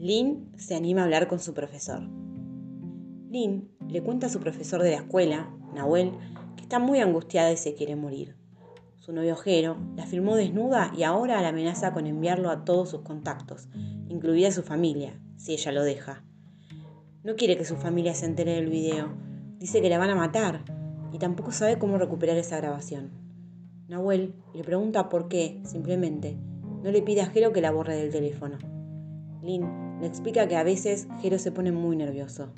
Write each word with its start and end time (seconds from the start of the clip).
Lynn 0.00 0.50
se 0.56 0.74
anima 0.74 1.02
a 1.02 1.04
hablar 1.04 1.28
con 1.28 1.40
su 1.40 1.52
profesor. 1.52 2.00
Lynn 3.28 3.68
le 3.86 4.02
cuenta 4.02 4.28
a 4.28 4.30
su 4.30 4.40
profesor 4.40 4.82
de 4.82 4.92
la 4.92 4.96
escuela, 4.96 5.54
Nahuel, 5.74 6.12
que 6.56 6.62
está 6.62 6.78
muy 6.78 7.00
angustiada 7.00 7.52
y 7.52 7.58
se 7.58 7.74
quiere 7.74 7.96
morir. 7.96 8.34
Su 8.96 9.12
novio 9.12 9.36
Jero 9.36 9.76
la 9.96 10.06
filmó 10.06 10.36
desnuda 10.36 10.90
y 10.96 11.02
ahora 11.02 11.42
la 11.42 11.48
amenaza 11.48 11.92
con 11.92 12.06
enviarlo 12.06 12.48
a 12.48 12.64
todos 12.64 12.88
sus 12.88 13.02
contactos, 13.02 13.68
incluida 14.08 14.50
su 14.52 14.62
familia, 14.62 15.20
si 15.36 15.52
ella 15.52 15.70
lo 15.70 15.84
deja. 15.84 16.24
No 17.22 17.36
quiere 17.36 17.58
que 17.58 17.66
su 17.66 17.76
familia 17.76 18.14
se 18.14 18.24
entere 18.24 18.54
del 18.54 18.70
video. 18.70 19.12
Dice 19.58 19.82
que 19.82 19.90
la 19.90 19.98
van 19.98 20.08
a 20.08 20.16
matar 20.16 20.64
y 21.12 21.18
tampoco 21.18 21.52
sabe 21.52 21.78
cómo 21.78 21.98
recuperar 21.98 22.38
esa 22.38 22.56
grabación. 22.56 23.10
Nahuel 23.86 24.34
le 24.54 24.64
pregunta 24.64 25.10
por 25.10 25.28
qué, 25.28 25.60
simplemente, 25.66 26.38
no 26.82 26.90
le 26.90 27.02
pide 27.02 27.20
a 27.20 27.26
Jero 27.26 27.52
que 27.52 27.60
la 27.60 27.70
borre 27.70 27.96
del 27.96 28.10
teléfono. 28.10 28.56
Lynn 29.42 29.89
le 30.00 30.06
explica 30.06 30.48
que 30.48 30.56
a 30.56 30.62
veces 30.62 31.08
Jero 31.20 31.38
se 31.38 31.52
pone 31.52 31.72
muy 31.72 31.96
nervioso. 31.96 32.52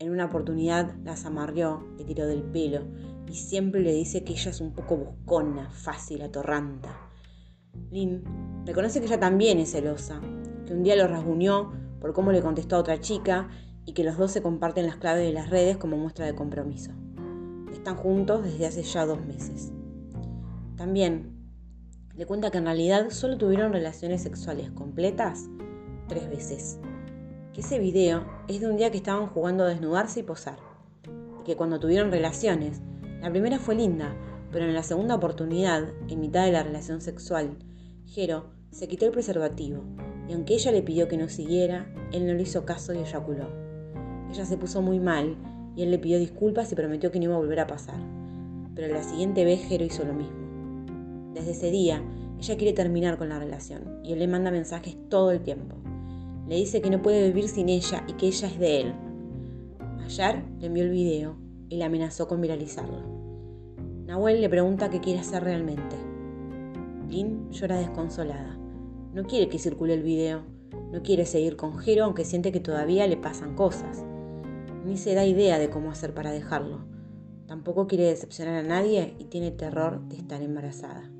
En 0.00 0.10
una 0.10 0.24
oportunidad 0.24 0.94
las 1.04 1.24
amarrió, 1.24 1.86
le 1.96 2.04
tiró 2.04 2.26
del 2.26 2.42
pelo 2.42 2.82
y 3.28 3.34
siempre 3.34 3.80
le 3.80 3.92
dice 3.92 4.24
que 4.24 4.32
ella 4.32 4.50
es 4.50 4.60
un 4.60 4.72
poco 4.72 4.96
buscona, 4.96 5.70
fácil, 5.70 6.22
atorranta. 6.22 7.10
Lynn 7.90 8.64
reconoce 8.66 9.00
que 9.00 9.06
ella 9.06 9.20
también 9.20 9.58
es 9.60 9.70
celosa, 9.70 10.20
que 10.66 10.72
un 10.72 10.82
día 10.82 10.96
lo 10.96 11.06
rasguñó 11.06 11.72
por 12.00 12.12
cómo 12.12 12.32
le 12.32 12.42
contestó 12.42 12.76
a 12.76 12.80
otra 12.80 13.00
chica 13.00 13.48
y 13.86 13.92
que 13.92 14.04
los 14.04 14.18
dos 14.18 14.32
se 14.32 14.42
comparten 14.42 14.86
las 14.86 14.96
claves 14.96 15.24
de 15.24 15.32
las 15.32 15.50
redes 15.50 15.76
como 15.76 15.96
muestra 15.96 16.26
de 16.26 16.34
compromiso. 16.34 16.90
Están 17.72 17.96
juntos 17.96 18.42
desde 18.42 18.66
hace 18.66 18.82
ya 18.82 19.06
dos 19.06 19.24
meses. 19.24 19.72
También 20.76 21.34
le 22.16 22.26
cuenta 22.26 22.50
que 22.50 22.58
en 22.58 22.64
realidad 22.64 23.10
solo 23.10 23.38
tuvieron 23.38 23.72
relaciones 23.72 24.22
sexuales 24.22 24.70
completas 24.72 25.48
tres 26.08 26.28
veces. 26.28 26.78
Que 27.52 27.60
ese 27.60 27.78
video 27.78 28.24
es 28.48 28.60
de 28.60 28.68
un 28.68 28.76
día 28.76 28.90
que 28.90 28.96
estaban 28.96 29.26
jugando 29.26 29.64
a 29.64 29.68
desnudarse 29.68 30.20
y 30.20 30.24
posar. 30.24 30.58
Y 31.40 31.44
que 31.44 31.56
cuando 31.56 31.78
tuvieron 31.78 32.10
relaciones, 32.10 32.80
la 33.20 33.30
primera 33.30 33.58
fue 33.58 33.74
linda, 33.74 34.14
pero 34.50 34.66
en 34.66 34.74
la 34.74 34.82
segunda 34.82 35.14
oportunidad, 35.14 35.84
en 36.08 36.20
mitad 36.20 36.44
de 36.44 36.52
la 36.52 36.62
relación 36.62 37.00
sexual, 37.00 37.56
Jero 38.06 38.46
se 38.70 38.88
quitó 38.88 39.06
el 39.06 39.12
preservativo 39.12 39.82
y 40.28 40.32
aunque 40.32 40.54
ella 40.54 40.72
le 40.72 40.82
pidió 40.82 41.08
que 41.08 41.16
no 41.16 41.28
siguiera, 41.28 41.86
él 42.12 42.26
no 42.26 42.34
le 42.34 42.42
hizo 42.42 42.64
caso 42.64 42.94
y 42.94 42.98
eyaculó. 42.98 43.48
Ella 44.30 44.44
se 44.44 44.56
puso 44.56 44.82
muy 44.82 45.00
mal 45.00 45.36
y 45.76 45.82
él 45.82 45.90
le 45.90 45.98
pidió 45.98 46.18
disculpas 46.18 46.70
y 46.72 46.74
prometió 46.74 47.10
que 47.10 47.18
no 47.18 47.26
iba 47.26 47.34
a 47.34 47.38
volver 47.38 47.60
a 47.60 47.66
pasar. 47.66 47.98
Pero 48.74 48.92
la 48.92 49.02
siguiente 49.02 49.44
vez 49.44 49.60
Jero 49.64 49.84
hizo 49.84 50.04
lo 50.04 50.14
mismo. 50.14 51.32
Desde 51.34 51.52
ese 51.52 51.70
día, 51.70 52.02
ella 52.38 52.56
quiere 52.56 52.72
terminar 52.72 53.18
con 53.18 53.28
la 53.28 53.38
relación 53.38 54.00
y 54.02 54.12
él 54.12 54.18
le 54.18 54.28
manda 54.28 54.50
mensajes 54.50 54.96
todo 55.08 55.30
el 55.30 55.40
tiempo. 55.40 55.76
Le 56.48 56.56
dice 56.56 56.82
que 56.82 56.90
no 56.90 57.00
puede 57.00 57.26
vivir 57.28 57.48
sin 57.48 57.68
ella 57.68 58.04
y 58.06 58.12
que 58.14 58.26
ella 58.26 58.48
es 58.48 58.58
de 58.58 58.80
él. 58.80 58.94
Ayer 60.04 60.44
le 60.60 60.66
envió 60.66 60.84
el 60.84 60.90
video 60.90 61.36
y 61.70 61.76
la 61.76 61.86
amenazó 61.86 62.28
con 62.28 62.40
viralizarlo. 62.40 62.98
Nahuel 64.06 64.42
le 64.42 64.50
pregunta 64.50 64.90
qué 64.90 65.00
quiere 65.00 65.20
hacer 65.20 65.42
realmente. 65.42 65.96
Lynn 67.08 67.50
llora 67.50 67.78
desconsolada. 67.78 68.58
No 69.14 69.24
quiere 69.24 69.48
que 69.48 69.58
circule 69.58 69.94
el 69.94 70.02
video. 70.02 70.42
No 70.92 71.02
quiere 71.02 71.24
seguir 71.24 71.56
con 71.56 71.78
Jero 71.78 72.04
aunque 72.04 72.24
siente 72.24 72.52
que 72.52 72.60
todavía 72.60 73.06
le 73.06 73.16
pasan 73.16 73.54
cosas. 73.54 74.04
Ni 74.84 74.98
se 74.98 75.14
da 75.14 75.24
idea 75.24 75.58
de 75.58 75.70
cómo 75.70 75.90
hacer 75.90 76.12
para 76.12 76.30
dejarlo. 76.30 76.84
Tampoco 77.46 77.86
quiere 77.86 78.04
decepcionar 78.04 78.56
a 78.56 78.62
nadie 78.62 79.14
y 79.18 79.24
tiene 79.24 79.50
terror 79.50 80.00
de 80.08 80.16
estar 80.16 80.42
embarazada. 80.42 81.10